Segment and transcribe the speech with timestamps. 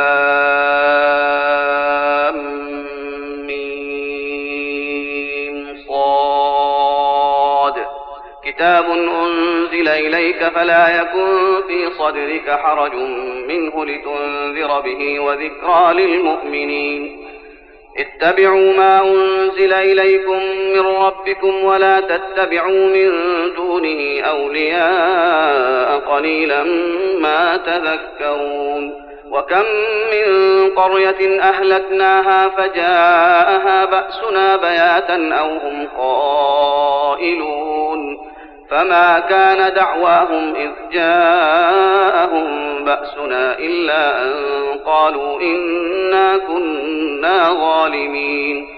[3.46, 4.76] ميم
[5.88, 7.74] صاد.
[8.44, 12.94] كتاب أنزل إليك فلا يكن في صدرك حرج
[13.48, 17.28] منه لتنذر به وذكرى للمؤمنين.
[17.98, 20.42] اتبعوا ما أنزل إليكم
[20.74, 23.10] من ربكم ولا تتبعوا من
[23.78, 26.62] دونه أولياء قليلا
[27.20, 29.64] ما تذكرون وكم
[30.12, 30.26] من
[30.70, 37.58] قرية أهلكناها فجاءها بأسنا بياتا أو هم قائلون
[38.70, 44.32] فما كان دعواهم إذ جاءهم بأسنا إلا أن
[44.86, 48.77] قالوا إنا كنا ظالمين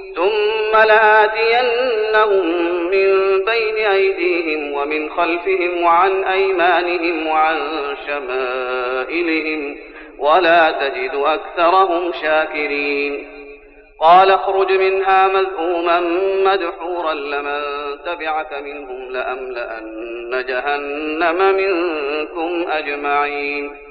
[0.15, 2.45] ثم لآتينهم
[2.85, 7.57] من بين أيديهم ومن خلفهم وعن أيمانهم وعن
[8.07, 9.77] شمائلهم
[10.19, 13.27] ولا تجد أكثرهم شاكرين.
[13.99, 15.99] قال اخرج منها مذءوما
[16.45, 17.61] مدحورا لمن
[18.05, 23.90] تبعك منهم لأملأن جهنم منكم أجمعين.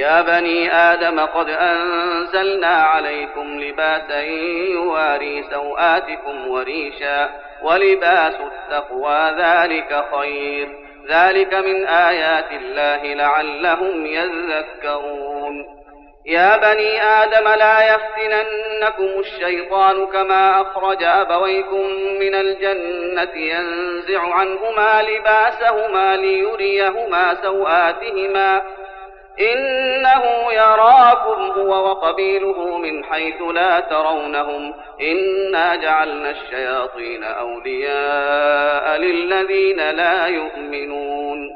[0.00, 4.20] يا بني آدم قد أنزلنا عليكم لباسا
[4.70, 7.30] يواري سوآتكم وريشا
[7.62, 10.68] ولباس التقوى ذلك خير.
[11.08, 15.80] ذلك من آيات الله لعلهم يذكرون.
[16.26, 21.86] يا بني آدم لا يفتننكم الشيطان كما أخرج أبويكم
[22.20, 28.62] من الجنة ينزع عنهما لباسهما ليريهما سوآتهما
[29.40, 34.74] إنه يراكم هو وقبيله من حيث لا ترونهم.
[35.00, 41.50] إنا جعلنا الشياطين أولياء للذين لا يؤمنون.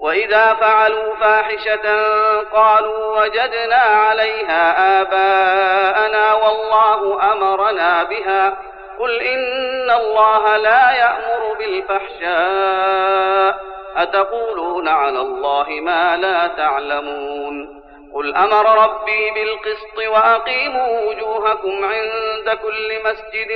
[0.00, 2.12] وإذا فعلوا فاحشة
[2.42, 8.58] قالوا وجدنا عليها آباءنا والله أمرنا بها.
[8.98, 13.54] قل إن الله لا يأمر بالفحشاء.
[13.98, 17.78] أتقولون على الله ما لا تعلمون
[18.14, 23.50] قل أمر ربي بالقسط وأقيموا وجوهكم عند كل مسجد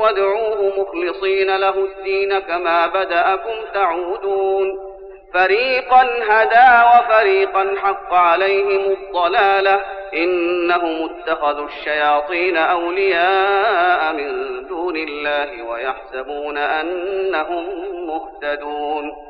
[0.00, 4.78] وادعوه مخلصين له الدين كما بدأكم تعودون
[5.34, 9.80] فريقا هدى وفريقا حق عليهم الضلالة
[10.14, 17.66] إنهم اتخذوا الشياطين أولياء من دون الله ويحسبون أنهم
[18.06, 19.29] مهتدون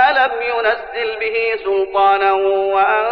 [0.21, 3.05] لم ينزل به سلطانا وأن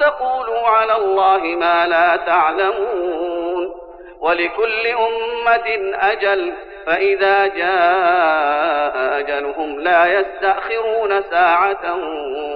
[0.00, 3.74] تقولوا على الله ما لا تعلمون
[4.20, 6.52] ولكل أمة أجل
[6.86, 11.94] فإذا جاء أجلهم لا يستأخرون ساعة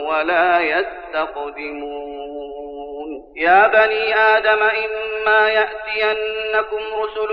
[0.09, 2.15] ولا يستقدمون
[3.37, 7.33] يا بني آدم إما يأتينكم رسل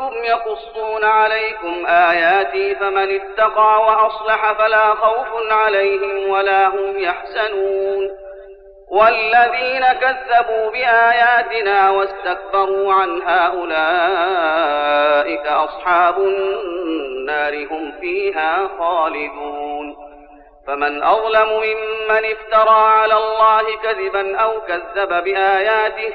[0.00, 8.10] منكم يقصون عليكم آياتي فمن اتقى وأصلح فلا خوف عليهم ولا هم يحزنون.
[8.88, 13.76] والذين كذبوا بآياتنا واستكبروا عنها أولئك
[15.46, 19.96] أصحاب النار هم فيها خالدون.
[20.66, 26.14] فمن أظلم ممن افترى على الله كذبا أو كذب بآياته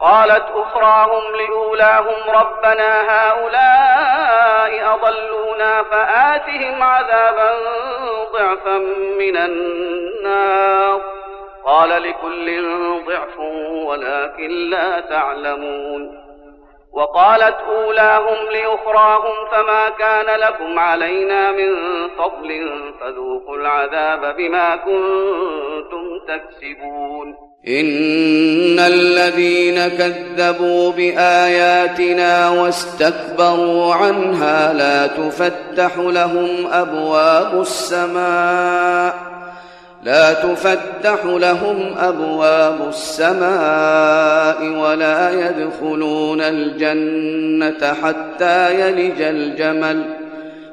[0.00, 7.52] قالت أخراهم لأولاهم ربنا هؤلاء أضلونا فآتهم عذابا
[8.32, 8.78] ضعفا
[9.18, 11.02] من النار.
[11.64, 12.66] قال لكل
[13.06, 13.38] ضعف
[13.86, 16.28] ولكن لا تعلمون.
[16.92, 21.74] وقالت أولاهم لأخراهم فما كان لكم علينا من
[22.08, 27.47] فضل فذوقوا العذاب بما كنتم تكسبون.
[27.66, 39.14] إن الذين كذبوا بآياتنا واستكبروا عنها لا تفتح لهم أبواب السماء
[40.02, 50.17] لا تفتح لهم أبواب السماء ولا يدخلون الجنة حتى يلج الجمل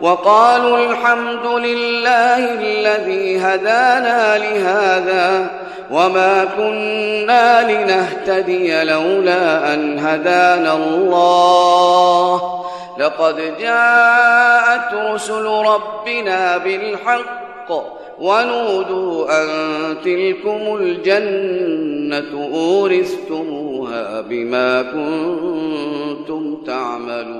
[0.00, 5.50] وقالوا الحمد لله الذي هدانا لهذا
[5.90, 12.60] وما كنا لنهتدي لولا أن هدانا الله.
[12.98, 17.70] لقد جاءت رسل ربنا بالحق
[18.20, 19.48] ونودوا أن
[20.04, 27.39] تلكم الجنة أورثتموها بما كنتم تعملون.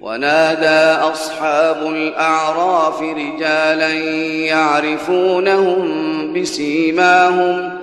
[0.00, 3.92] ونادى أصحاب الأعراف رجالا
[4.48, 5.80] يعرفونهم
[6.32, 7.78] بسيماهم.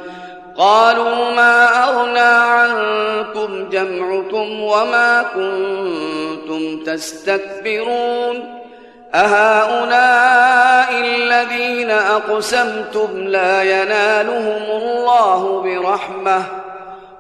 [0.58, 8.58] قالوا ما أغنى عنكم جمعكم وما كنتم تستكبرون.
[9.14, 16.44] أهؤلاء الذين أقسمتم لا ينالهم الله برحمة.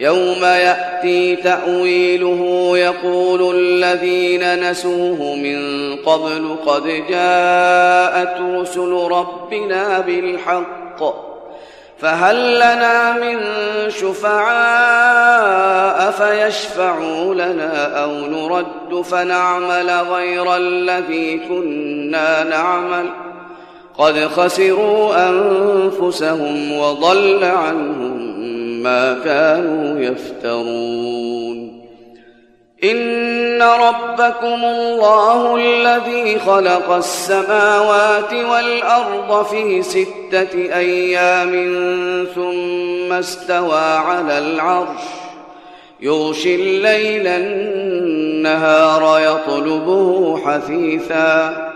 [0.00, 11.26] يوم يأتي تأويله يقول الذين نسوه من قبل قد جاءت رسل ربنا بالحق
[11.98, 13.40] فهل لنا من
[13.90, 15.16] شفعاء
[16.10, 23.10] فيشفعوا لنا أو نرد فنعمل غير الذي كنا نعمل
[23.98, 28.35] قد خسروا أنفسهم وضل عنهم
[28.86, 31.86] ما كانوا يفترون.
[32.84, 41.52] إن ربكم الله الذي خلق السماوات والأرض في ستة أيام
[42.34, 45.02] ثم استوى على العرش.
[46.00, 51.75] يغشي الليل النهار يطلبه حثيثا.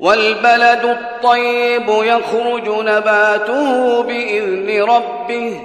[0.00, 5.60] والبلد الطيب يخرج نباته بإذن ربه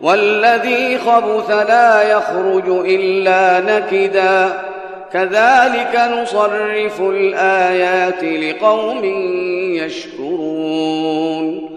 [0.00, 4.74] والذي خبث لا يخرج إلا نكداً.
[5.12, 9.04] كذلك نصرف الآيات لقوم
[9.74, 11.70] يشكرون.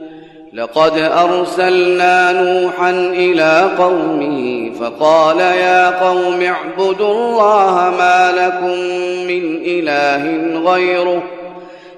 [0.54, 8.80] لقد أرسلنا نوحا إلى قومه فقال يا قوم اعبدوا الله ما لكم
[9.28, 10.24] من إله
[10.72, 11.24] غيره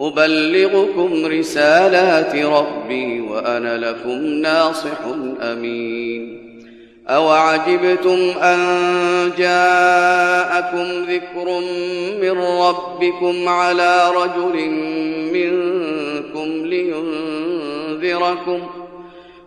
[0.00, 4.98] أبلغكم رسالات ربي وأنا لكم ناصح
[5.42, 6.40] أمين.
[7.08, 8.58] أوعجبتم أن
[9.38, 11.60] جاءكم ذكر
[12.22, 14.70] من ربكم على رجل
[15.32, 18.60] منكم لينذركم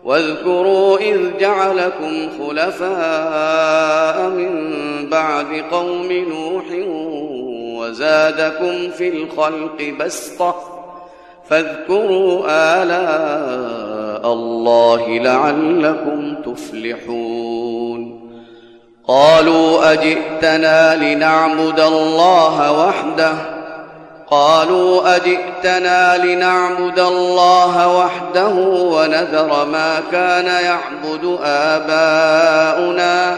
[0.03, 4.53] واذكروا إذ جعلكم خلفاء من
[5.11, 6.65] بعد قوم نوح
[7.93, 10.55] وزادكم في الخلق بسطة.
[11.49, 18.23] فاذكروا آلاء الله لعلكم تفلحون.
[19.07, 23.33] قالوا أجئتنا لنعبد الله وحده؟
[24.27, 33.37] قالوا أجئتنا لنعبد الله وحده ونذر ما كان يعبد آباؤنا؟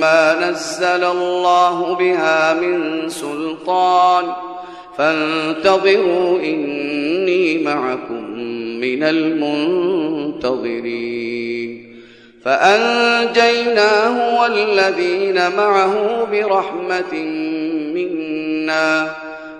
[0.00, 4.24] ما نزل الله بها من سلطان
[4.98, 8.30] فانتظروا إني معكم
[8.80, 10.50] من المنتظرين
[12.44, 17.14] فأنجيناه والذين معه برحمة
[17.94, 19.14] منا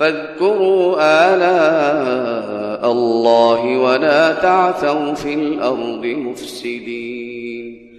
[0.00, 7.90] فاذكروا آلاء الله ولا تعثوا في الأرض مفسدين.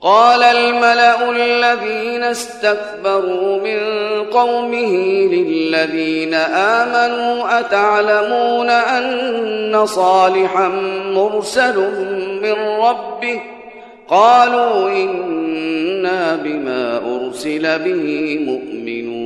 [0.00, 3.80] قال الملأ الذين استكبروا من
[4.24, 4.92] قومه
[5.26, 10.68] للذين آمنوا أتعلمون أن صالحا
[11.14, 11.76] مرسل
[12.42, 13.40] من ربه؟
[14.08, 19.25] قالوا إنا بما أرسل به مؤمنون.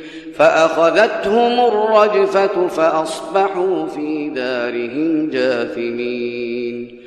[0.41, 7.01] فأخذتهم الرجفة فأصبحوا في دارهم جاثمين.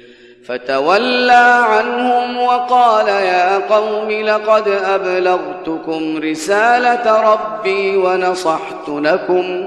[0.47, 9.67] فتولى عنهم وقال يا قوم لقد أبلغتكم رسالة ربي ونصحت لكم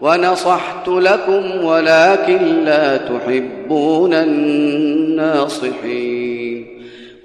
[0.00, 5.56] ونصحت لكم ولكن لا تحبون الناصحين.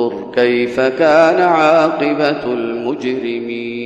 [0.00, 3.80] فانظر كيف كان عاقبة المجرمين.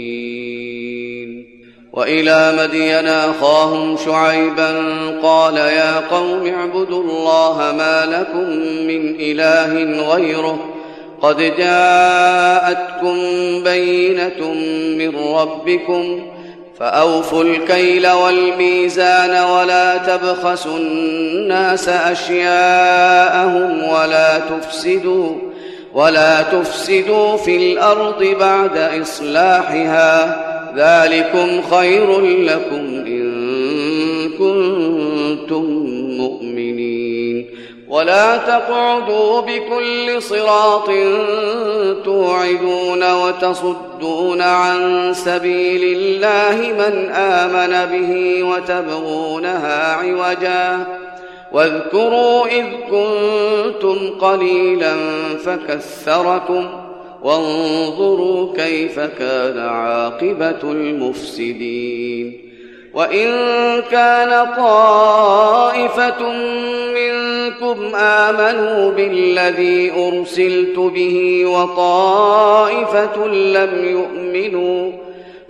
[1.92, 4.74] وإلى مدين أخاهم شعيبا
[5.22, 8.50] قال يا قوم اعبدوا الله ما لكم
[8.86, 10.58] من إله غيره.
[11.22, 13.16] قد جاءتكم
[13.64, 14.54] بينة
[14.98, 16.22] من ربكم
[16.78, 25.53] فأوفوا الكيل والميزان ولا تبخسوا الناس أشياءهم ولا تفسدوا
[25.94, 30.44] ولا تفسدوا في الأرض بعد إصلاحها
[30.76, 33.24] ذلكم خير لكم إن
[34.38, 35.64] كنتم
[36.18, 37.46] مؤمنين.
[37.88, 40.90] ولا تقعدوا بكل صراط
[42.04, 50.86] توعدون وتصدون عن سبيل الله من آمن به وتبغونها عوجا.
[51.54, 54.94] واذكروا إذ كنتم قليلا
[55.44, 56.66] فكثركم
[57.22, 62.40] وانظروا كيف كان عاقبة المفسدين
[62.94, 63.28] وإن
[63.90, 66.22] كان طائفة
[66.94, 74.92] منكم آمنوا بالذي أرسلت به وطائفة لم يؤمنوا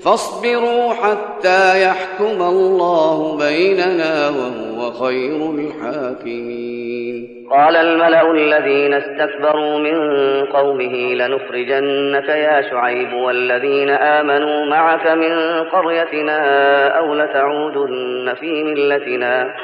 [0.03, 7.47] فاصبروا حتى يحكم الله بيننا وهو خير الحاكمين.
[7.51, 9.97] قال الملأ الذين استكبروا من
[10.45, 19.55] قومه لنخرجنك يا شعيب والذين آمنوا معك من قريتنا أو لتعودن في ملتنا.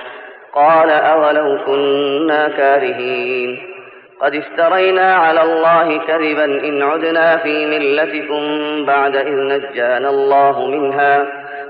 [0.55, 3.59] قال أولو كنا كارهين.
[4.21, 8.43] قد افترينا على الله كذبا إن عدنا في ملتكم
[8.87, 11.40] بعد إذ نجانا الله منها.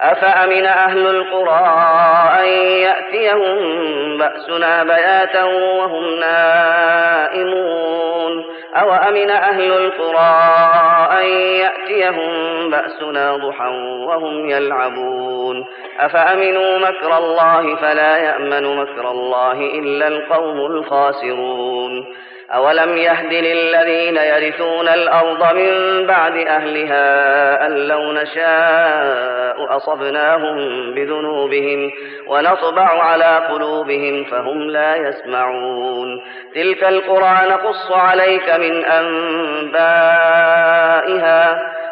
[0.00, 1.64] أفأمن أهل القرى
[2.40, 2.46] أن
[2.82, 3.58] يأتيهم
[4.18, 7.78] بأسنا بياتا وهم نائمون؟
[8.76, 10.42] أو أمن أهل القرى
[11.20, 12.30] أن يأتيهم
[12.70, 13.68] بأسنا ضحى
[14.06, 15.64] وهم يلعبون؟
[16.00, 22.06] أفأمنوا مكر الله فلا يأمن مكر الله إلا القوم الخاسرون؟
[22.54, 30.56] أولم يهد للذين يرثون الأرض من بعد أهلها أن لو نشاء أصبناهم
[30.94, 31.90] بذنوبهم
[32.26, 36.22] ونطبع على قلوبهم فهم لا يسمعون.
[36.54, 40.08] تلك القرى نقص عليك من أنبائها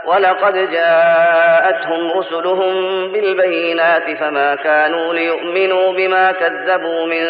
[0.06, 2.72] ولقد جاءتهم رسلهم
[3.12, 7.26] بالبينات فما كانوا ليؤمنوا بما كذبوا من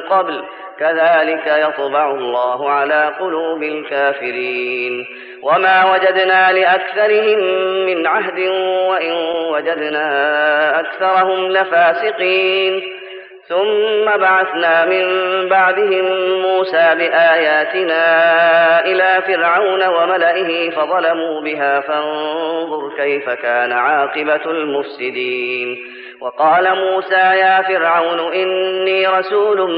[0.00, 0.42] قبل
[0.80, 5.06] كذلك يطبع الله على قلوب الكافرين.
[5.42, 7.38] وما وجدنا لأكثرهم
[7.86, 8.38] من عهد
[8.88, 9.12] وإن
[9.50, 12.82] وجدنا أكثرهم لفاسقين.
[13.48, 15.06] ثم بعثنا من
[15.48, 16.04] بعدهم
[16.42, 18.04] موسى بآياتنا
[18.84, 25.78] إلى فرعون وملئه فظلموا بها فانظر كيف كان عاقبة المفسدين.
[26.20, 29.70] وقال موسى يا فرعون إني رسول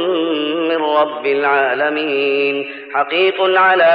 [0.68, 3.92] من رب العالمين حقيق على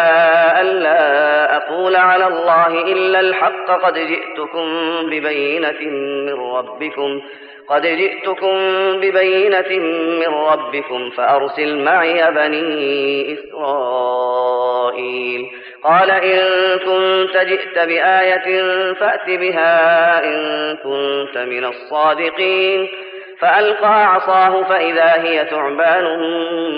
[0.62, 4.66] ألا أقول على الله إلا الحق قد جئتكم
[5.10, 5.80] ببينة
[6.26, 7.22] من ربكم.
[7.70, 8.58] قد جئتكم
[9.00, 9.80] ببينة
[10.20, 15.48] من ربكم فأرسل معي بني إسرائيل.
[15.84, 16.40] قال إن
[16.80, 22.88] كنت جئت بآية فأت بها إن كنت من الصادقين.
[23.40, 26.20] فألقى عصاه فإذا هي ثعبان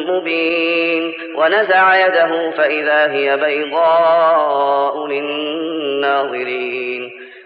[0.07, 1.13] مبين.
[1.35, 7.11] ونزع يده فإذا هي بيضاء للناظرين.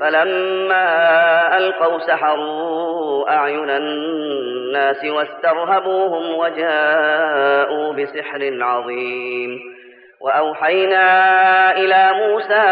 [0.00, 9.78] فلما ألقوا سحروا أعين الناس واسترهبوهم وجاءوا بسحر عظيم.
[10.20, 12.68] وأوحينا إلى موسى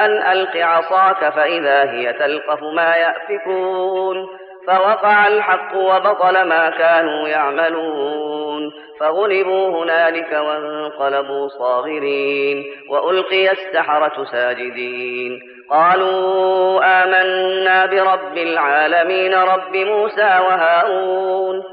[0.00, 4.28] أن ألق عصاك فإذا هي تلقف ما يأفكون.
[4.66, 8.72] فوقع الحق وبطل ما كانوا يعملون.
[9.00, 12.64] فغلبوا هنالك وانقلبوا صاغرين.
[12.88, 15.49] وألقي السحرة ساجدين.
[15.70, 21.64] قالوا آمنا برب العالمين رب موسى وهارون.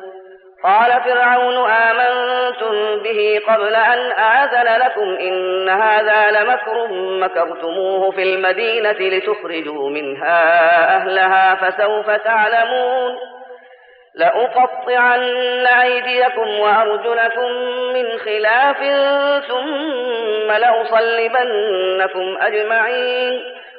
[0.63, 9.89] قال فرعون آمنتم به قبل أن آذن لكم إن هذا لمكر مكرتموه في المدينة لتخرجوا
[9.89, 13.17] منها أهلها فسوف تعلمون.
[14.15, 17.51] لأقطعن أيديكم وأرجلكم
[17.93, 18.77] من خلاف
[19.47, 23.57] ثم لأصلبنكم أجمعين.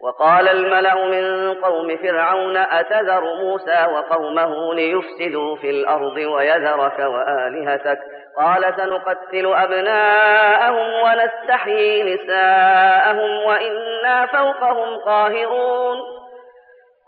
[0.00, 7.98] وقال الملأ من قوم فرعون أتذر موسى وقومه ليفسدوا في الأرض ويذرك وآلهتك؟
[8.36, 15.96] قال سنقتل أبناءهم ونستحيي نساءهم وإنا فوقهم قاهرون.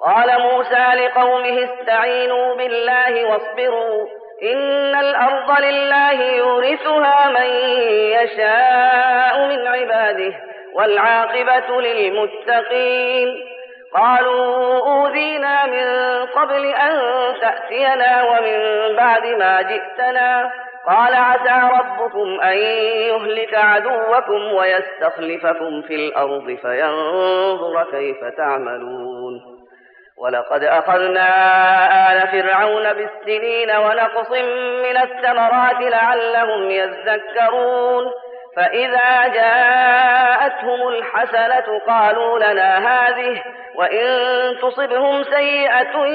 [0.07, 4.07] قال موسى لقومه استعينوا بالله واصبروا
[4.43, 7.51] إن الأرض لله يورثها من
[8.19, 10.50] يشاء من عباده.
[10.81, 13.47] والعاقبة للمتقين.
[13.95, 15.87] قالوا أوذينا من
[16.27, 16.99] قبل أن
[17.41, 20.51] تأتينا ومن بعد ما جئتنا.
[20.87, 29.41] قال عسى ربكم أن يهلك عدوكم ويستخلفكم في الأرض فينظر كيف تعملون.
[30.19, 31.29] ولقد أخذنا
[32.13, 34.31] آل فرعون بالسنين ونقص
[34.85, 38.05] من الثمرات لعلهم يذكرون.
[38.57, 43.43] فإذا جاءتهم الحسنة قالوا لنا هذه
[43.75, 44.09] وإن
[44.63, 46.07] تصبهم سيئة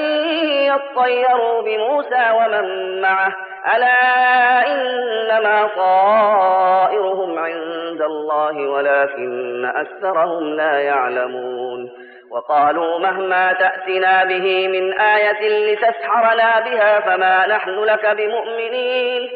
[0.66, 3.32] يطيروا بموسى ومن معه.
[3.76, 11.90] ألا إنما طائرهم عند الله ولكن أكثرهم لا يعلمون.
[12.30, 19.30] وقالوا مهما تأتنا به من آية لتسحرنا بها فما نحن لك بمؤمنين.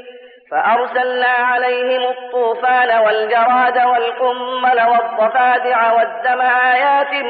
[0.51, 7.25] فأرسلنا عليهم الطوفان والجراد والقمل والضفادع والدم آيات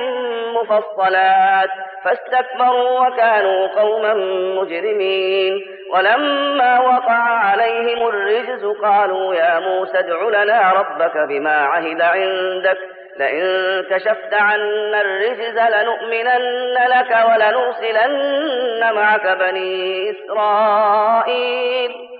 [0.54, 1.70] مفصلات
[2.04, 4.14] فاستكبروا وكانوا قوما
[4.60, 5.60] مجرمين
[5.92, 12.78] ولما وقع عليهم الرجز قالوا يا موسى ادع لنا ربك بما عهد عندك.
[13.16, 22.19] لئن كشفت عنا الرجز لنؤمنن لك ولنرسلن معك بني إسرائيل.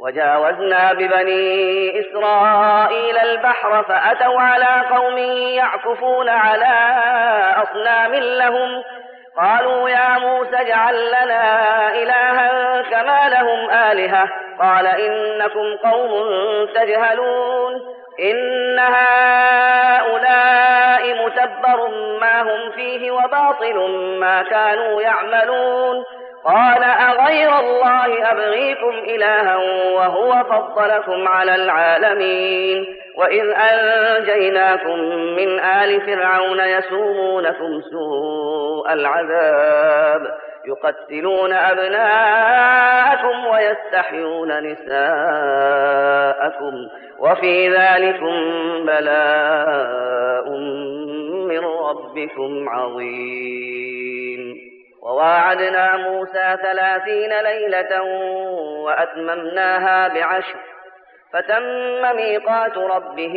[0.00, 6.74] وجاوزنا ببني إسرائيل البحر فأتوا على قوم يعكفون على
[7.62, 8.82] أصنام لهم.
[9.36, 14.28] قالوا يا موسى اجعل لنا إلها كما لهم آلهة.
[14.60, 16.10] قال إنكم قوم
[16.74, 17.74] تجهلون.
[18.20, 20.14] إن هؤلاء
[21.26, 21.88] متبر
[22.20, 23.76] ما هم فيه وباطل
[24.20, 26.04] ما كانوا يعملون.
[26.44, 29.56] قال أغير الله أبغيكم إلها
[29.96, 32.98] وهو فضلكم على العالمين.
[33.18, 34.98] وإذ أنجيناكم
[35.36, 44.88] من آل فرعون يسومونكم سوء العذاب يقتلون أبناءكم ويستحيون نساءكم
[47.18, 48.34] وفي ذلكم
[48.86, 50.50] بلاء
[51.48, 54.67] من ربكم عظيم.
[55.08, 58.02] وواعدنا موسى ثلاثين ليلة
[58.84, 60.58] وأتممناها بعشر
[61.32, 63.36] فتم ميقات ربه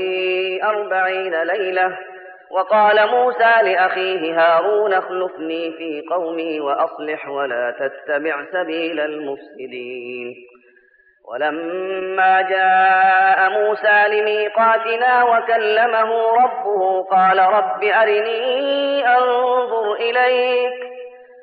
[0.63, 1.97] أربعين ليلة
[2.51, 10.35] وقال موسى لأخيه هارون اخلفني في قومي وأصلح ولا تتبع سبيل المفسدين.
[11.31, 20.90] ولما جاء موسى لميقاتنا وكلمه ربه قال رب أرني أنظر إليك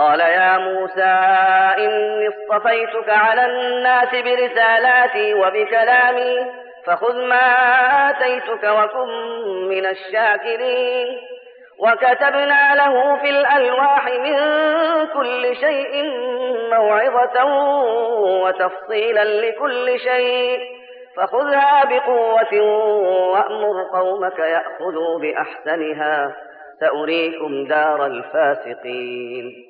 [0.00, 1.14] قال يا موسى
[1.78, 6.46] إني اصطفيتك على الناس برسالاتي وبكلامي
[6.86, 7.36] فخذ ما
[8.10, 9.08] آتيتك وكن
[9.68, 11.18] من الشاكرين.
[11.78, 14.36] وكتبنا له في الألواح من
[15.06, 16.04] كل شيء
[16.72, 17.44] موعظة
[18.42, 20.60] وتفصيلا لكل شيء.
[21.16, 22.62] فخذها بقوة
[23.32, 26.36] وأمر قومك يأخذوا بأحسنها
[26.80, 29.69] سأريكم دار الفاسقين.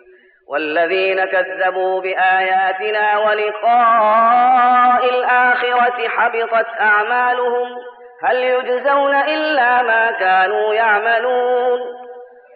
[0.51, 7.67] والذين كذبوا بآياتنا ولقاء الآخرة حبطت أعمالهم
[8.23, 11.79] هل يجزون إلا ما كانوا يعملون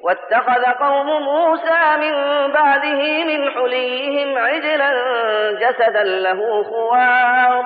[0.02, 2.14] واتخذ قوم موسى من
[2.52, 4.92] بعده من حليهم عجلا
[5.52, 7.66] جسدا له خوار.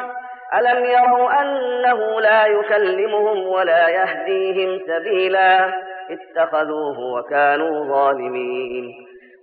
[0.54, 5.74] ألم يروا أنه لا يكلمهم ولا يهديهم سبيلا؟
[6.10, 9.09] اتخذوه وكانوا ظالمين.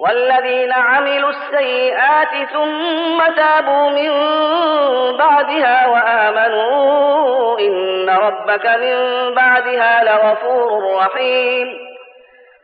[0.00, 4.12] والذين عملوا السيئات ثم تابوا من
[5.16, 8.96] بعدها وآمنوا إن ربك من
[9.34, 11.90] بعدها لغفور رحيم.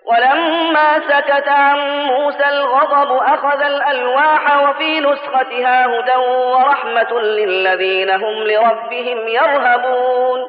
[0.07, 10.41] ولما سكت عن موسى الغضب أخذ الألواح وفي نسختها هدى ورحمة للذين هم لربهم يرهبون.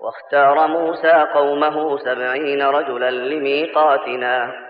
[0.00, 4.69] واختار موسى قومه سبعين رجلا لميقاتنا.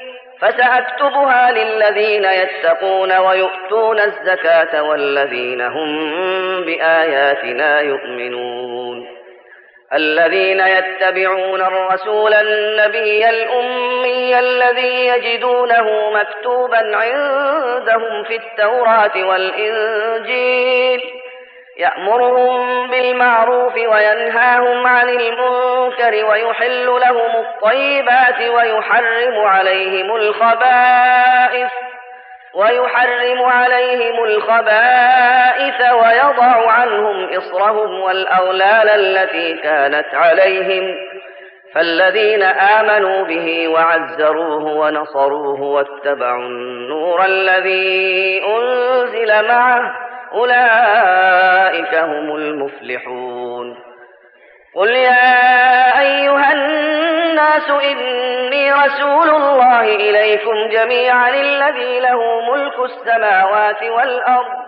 [0.41, 6.11] فسأكتبها للذين يتقون ويؤتون الزكاة والذين هم
[6.65, 9.07] بآياتنا يؤمنون.
[9.93, 21.20] الذين يتبعون الرسول النبي الأمي الذي يجدونه مكتوبا عندهم في التوراة والإنجيل.
[21.81, 31.71] يأمرهم بالمعروف وينهاهم عن المنكر ويحل لهم الطيبات ويحرم عليهم الخبائث
[32.53, 40.95] ويحرم عليهم الخبائث ويضع عنهم إصرهم والأغلال التي كانت عليهم
[41.75, 53.79] فالذين آمنوا به وعزروه ونصروه واتبعوا النور الذي أنزل معه أولئك هم المفلحون.
[54.75, 64.61] قل يا أيها الناس إني رسول الله إليكم جميعا الذي له ملك السماوات والأرض.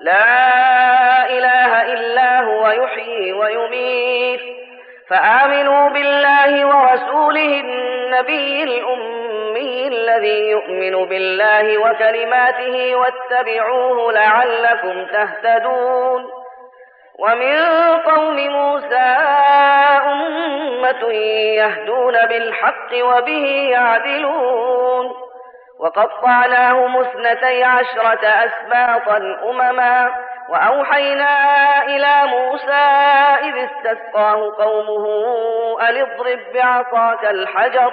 [0.00, 4.40] لا إله إلا هو يحيي ويميت.
[5.10, 9.33] فآمنوا بالله ورسوله النبي الأمي.
[9.56, 16.30] الذي يؤمن بالله وكلماته واتبعوه لعلكم تهتدون.
[17.18, 17.58] ومن
[17.96, 19.16] قوم موسى
[20.06, 21.12] أمة
[21.56, 25.12] يهدون بالحق وبه يعدلون.
[25.80, 29.16] وقطعناهم اثنتي عشرة أسباطا
[29.50, 30.12] أمما.
[30.48, 31.32] وأوحينا
[31.82, 32.84] إلى موسى
[33.42, 35.06] إذ استسقاه قومه
[35.80, 37.92] أن اضرب بعصاك الحجر.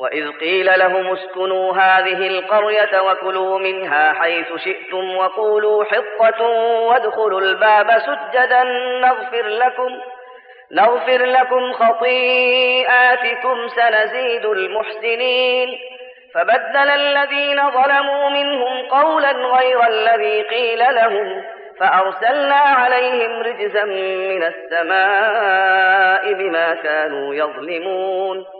[0.00, 6.46] وإذ قيل لهم اسكنوا هذه القرية وكلوا منها حيث شئتم وقولوا حطة
[6.88, 8.62] وادخلوا الباب سجدا
[9.00, 10.00] نغفر لكم
[10.72, 15.78] نغفر لكم خطيئاتكم سنزيد المحسنين.
[16.34, 21.42] فبدل الذين ظلموا منهم قولا غير الذي قيل لهم
[21.80, 28.59] فأرسلنا عليهم رجزا من السماء بما كانوا يظلمون.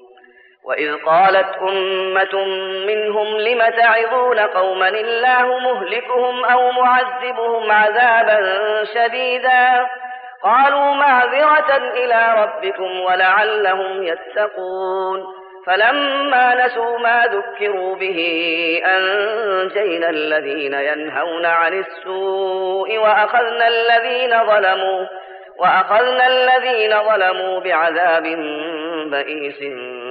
[0.65, 2.45] وإذ قالت أمة
[2.87, 8.39] منهم لم تعظون قوما الله مهلكهم أو معذبهم عذابا
[8.93, 9.87] شديدا
[10.43, 18.19] قالوا معذرة إلى ربكم ولعلهم يتقون فلما نسوا ما ذكروا به
[18.85, 25.05] أنجينا الذين ينهون عن السوء وأخذنا الذين ظلموا
[25.59, 28.23] وأخذنا الذين ظلموا بعذاب
[29.11, 29.61] بئيس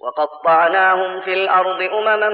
[0.00, 2.28] وقطعناهم في الأرض أمما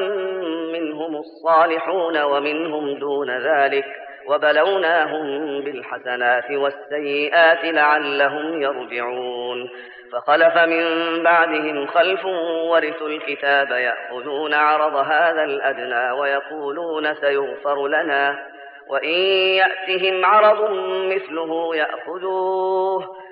[0.72, 3.84] منهم الصالحون ومنهم دون ذلك
[4.26, 9.70] وبلوناهم بالحسنات والسيئات لعلهم يرجعون
[10.12, 10.84] فخلف من
[11.22, 12.24] بعدهم خلف
[12.70, 18.46] ورثوا الكتاب يأخذون عرض هذا الأدنى ويقولون سيغفر لنا
[18.88, 19.14] وإن
[19.54, 20.70] يأتهم عرض
[21.12, 23.19] مثله يأخذوه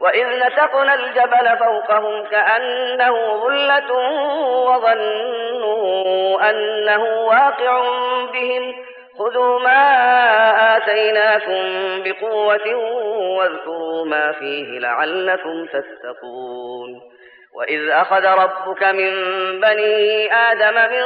[0.00, 3.92] وإذ نتقنا الجبل فوقهم كأنه ظلة
[4.68, 7.82] وظنوا أنه واقع
[8.32, 8.74] بهم
[9.18, 11.62] خذوا ما آتيناكم
[12.04, 12.74] بقوة
[13.38, 17.00] واذكروا ما فيه لعلكم تتقون
[17.54, 19.10] وإذ أخذ ربك من
[19.60, 21.02] بني آدم من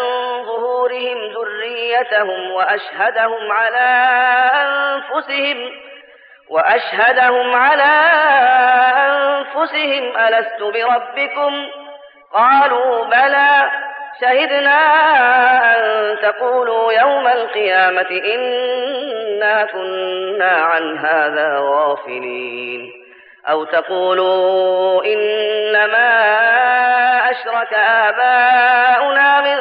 [0.47, 3.89] ظهورهم ذريتهم وأشهدهم على
[4.55, 5.71] أنفسهم
[6.53, 7.93] وأشهدهم على
[9.09, 11.67] أنفسهم ألست بربكم؟
[12.35, 13.71] قالوا بلى.
[14.21, 14.79] شهدنا
[15.77, 22.93] أن تقولوا يوم القيامة إنا كنا عن هذا غافلين.
[23.51, 26.11] أو تقولوا إنما
[27.31, 29.59] أشرك آباؤنا من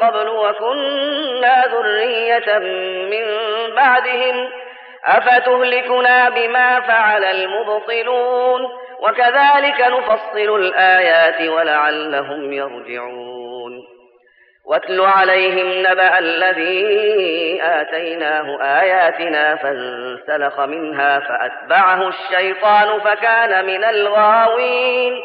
[0.00, 2.58] قبل وكنا ذرية
[3.10, 3.24] من
[3.76, 4.62] بعدهم.
[5.04, 8.60] أفتهلكنا بما فعل المبطلون
[9.00, 13.82] وكذلك نفصل الآيات ولعلهم يرجعون
[14.64, 25.20] واتل عليهم نبأ الذي آتيناه آياتنا فانسلخ منها فأتبعه الشيطان فكان من الغاوين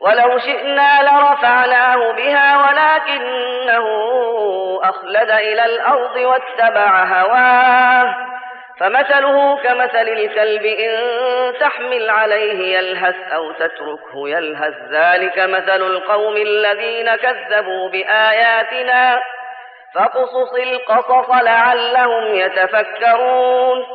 [0.00, 3.84] ولو شئنا لرفعناه بها ولكنه
[4.84, 8.33] أخلد إلى الأرض واتبع هواه
[8.80, 10.92] فمثله كمثل الكلب إن
[11.60, 14.74] تحمل عليه يلهث أو تتركه يلهث.
[14.90, 19.20] ذلك مثل القوم الذين كذبوا بآياتنا
[19.94, 23.86] فاقصص القصص لعلهم يتفكرون.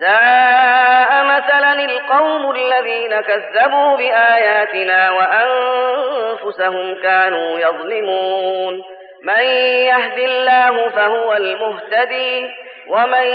[0.00, 8.97] ساء مثلا القوم الذين كذبوا بآياتنا وأنفسهم كانوا يظلمون.
[9.22, 9.42] من
[9.86, 12.50] يهد الله فهو المهتدي
[12.88, 13.26] ومن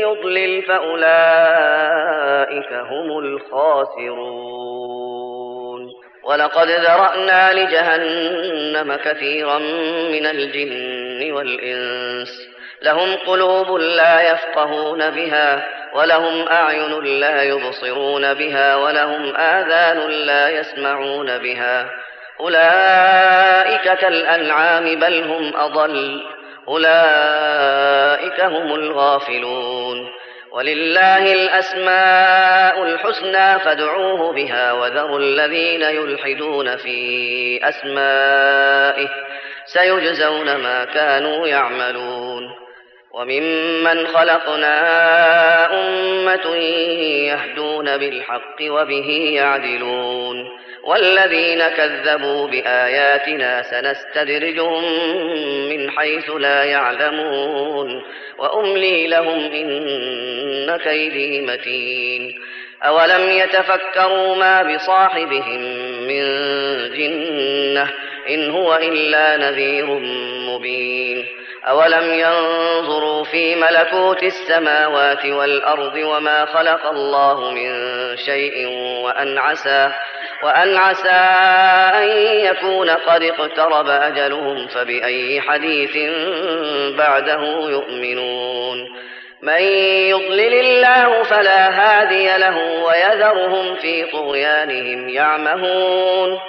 [0.00, 1.12] يضلل فأولئك
[2.72, 4.62] هم الخاسرون.
[6.24, 9.58] ولقد ذرأنا لجهنم كثيرا
[10.12, 12.48] من الجن والإنس
[12.82, 15.64] لهم قلوب لا يفقهون بها
[15.94, 21.90] ولهم أعين لا يبصرون بها ولهم آذان لا يسمعون بها.
[22.42, 26.22] أولئك كالأنعام بل هم أضل.
[26.68, 30.08] أولئك هم الغافلون.
[30.52, 39.08] ولله الأسماء الحسنى فادعوه بها وذروا الذين يلحدون في أسمائه.
[39.64, 42.50] سيجزون ما كانوا يعملون.
[43.14, 44.76] وممن خلقنا
[45.74, 46.56] أمة
[47.26, 50.62] يهدون بالحق وبه يعدلون.
[50.84, 54.84] والذين كذبوا بآياتنا سنستدرجهم
[55.68, 58.02] من حيث لا يعلمون
[58.38, 62.40] وأملي لهم إن كيدي متين.
[62.82, 65.60] أولم يتفكروا ما بصاحبهم
[66.08, 66.24] من
[66.92, 67.90] جنة
[68.28, 69.86] إن هو إلا نذير
[70.48, 71.26] مبين.
[71.68, 77.72] أولم ينظروا في ملكوت السماوات والأرض وما خلق الله من
[78.16, 78.66] شيء
[79.04, 79.92] وأن عسى
[80.42, 81.10] وأن عسى
[81.98, 82.08] أن
[82.44, 85.96] يكون قد اقترب أجلهم فبأي حديث
[86.98, 88.78] بعده يؤمنون.
[89.42, 89.62] من
[90.08, 96.40] يضلل الله فلا هادي له ويذرهم في طغيانهم يعمهون.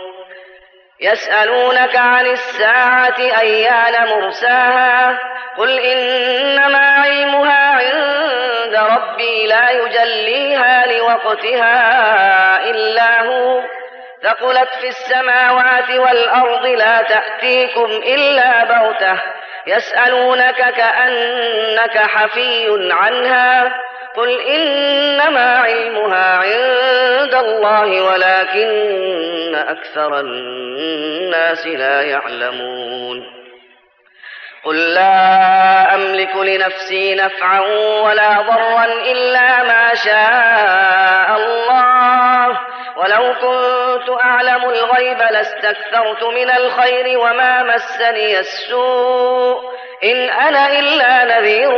[1.02, 5.20] يسألونك عن الساعة أيان مرساها؟
[5.58, 13.62] قل إنما علمها عند ربي لا يجليها لوقتها إلا هو.
[14.24, 19.18] ثقلت في السماوات والأرض لا تأتيكم إلا بغتة.
[19.68, 23.74] يسألونك كأنك حفي عنها.
[24.16, 33.34] قل إنما علمها عند الله ولكن أكثر الناس لا يعلمون.
[34.66, 37.60] قل لا أملك لنفسي نفعا
[38.02, 42.60] ولا ضرا إلا ما شاء الله.
[42.96, 43.63] ولو كنت
[44.10, 49.74] أعلم الغيب لاستكثرت من الخير وما مسني السوء.
[50.04, 51.72] إن أنا إلا نذير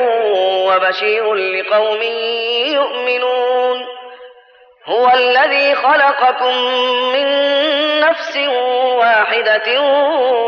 [0.67, 2.01] وبشير لقوم
[2.67, 3.85] يؤمنون.
[4.85, 6.55] هو الذي خلقكم
[7.13, 7.25] من
[7.99, 8.37] نفس
[8.97, 9.81] واحدة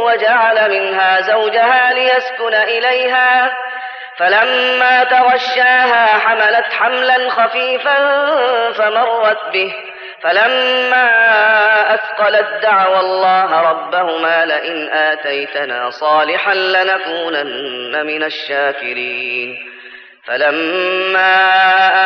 [0.05, 3.57] وجعل منها زوجها ليسكن إليها.
[4.17, 7.97] فلما تغشاها حملت حملا خفيفا
[8.71, 9.75] فمرت به.
[10.23, 11.07] فلما
[11.93, 19.71] أثقلت دعوى الله ربهما لئن آتيتنا صالحا لنكونن من الشاكرين.
[20.27, 21.35] فلما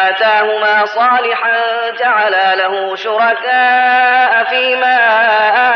[0.10, 1.60] آتاهما صالحا
[2.00, 4.98] جعلا له شركاء فيما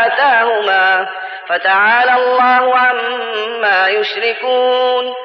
[0.06, 1.08] آتاهما
[1.48, 5.25] فتعالى الله عما يشركون.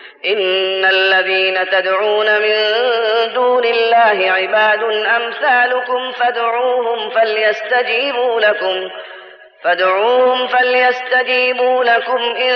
[0.25, 2.55] إن الذين تدعون من
[3.33, 8.89] دون الله عباد أمثالكم فادعوهم فليستجيبوا لكم
[9.63, 12.55] فادعوهم فليستجيبوا لكم إن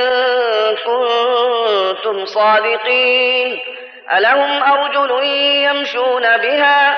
[0.85, 3.59] كنتم صادقين.
[4.17, 5.23] ألهم أرجل
[5.63, 6.97] يمشون بها؟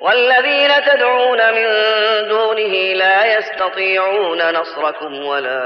[0.00, 1.68] والذين تدعون من
[2.28, 5.62] دونه لا يستطيعون نصركم ولا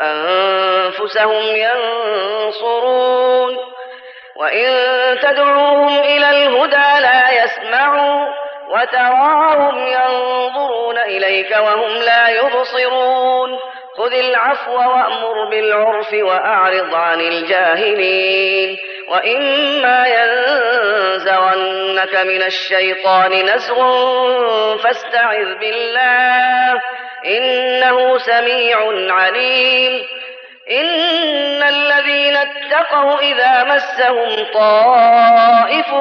[0.00, 3.56] أنفسهم ينصرون.
[4.36, 4.68] وإن
[5.22, 8.26] تدعوهم إلى الهدى لا يسمعوا
[8.68, 13.58] وتراهم ينظرون إليك وهم لا يبصرون.
[13.96, 18.78] خذ العفو وأمر بالعرف وأعرض عن الجاهلين.
[19.08, 23.78] وإما ينزغنك من الشيطان نزغ
[24.76, 26.80] فاستعذ بالله.
[27.26, 28.78] إنه سميع
[29.14, 30.02] عليم.
[30.70, 35.94] إن الذين اتقوا إذا مسهم طائف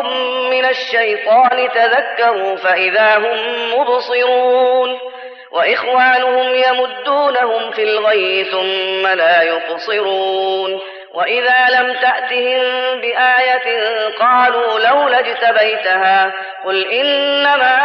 [0.51, 3.37] من الشيطان تذكروا فإذا هم
[3.79, 5.12] مبصرون.
[5.53, 10.79] وإخوانهم يمدونهم في الغي ثم لا يقصرون.
[11.13, 12.61] وإذا لم تأتهم
[13.01, 13.89] بآية
[14.19, 16.33] قالوا لولا اجتبيتها
[16.65, 17.77] قل إنما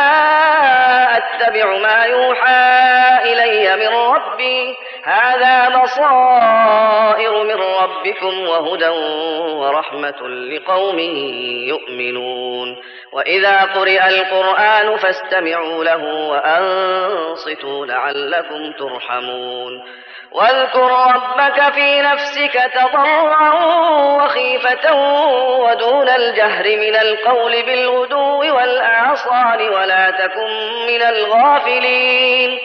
[1.16, 2.78] أتبع ما يوحى
[3.24, 4.76] إلي من ربي.
[5.04, 8.88] هذا بصائر من ربكم وهدى
[9.58, 10.98] ورحمة لقوم
[11.68, 12.82] يؤمنون.
[13.12, 19.84] وإذا قرئ القرآن فاستمعوا له وأنصتوا لعلكم ترحمون.
[20.32, 23.50] واذكر ربك في نفسك تضرعا
[24.22, 24.94] وخيفة
[25.60, 30.50] ودون الجهر من القول بالغدو والأعصال ولا تكن
[30.86, 32.58] من الغافلين.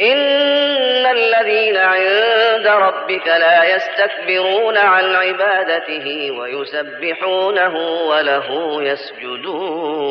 [0.00, 7.76] إن الذين عند ربك لا يستكبرون عن عبادته ويسبحونه
[8.08, 10.10] وله يسجدون.